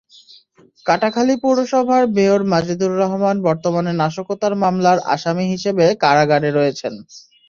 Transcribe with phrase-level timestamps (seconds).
[0.85, 6.93] কাটাখালী পৌরসভার মেয়র মাজেদুর রহমান বর্তমানে নাশকতার মামলার আসামি হিসেবে কারাগারে রয়েছেন।